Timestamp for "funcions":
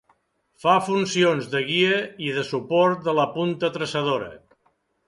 0.85-1.49